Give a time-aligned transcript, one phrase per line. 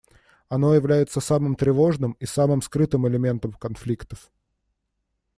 [0.49, 4.31] Оно является самым тревожным и самым скрытым элементом конфликтов.